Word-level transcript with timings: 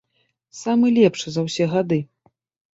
Самы 0.61 0.85
лепшы 0.97 1.27
за 1.37 1.45
ўсе 1.51 1.71
гады. 1.77 2.03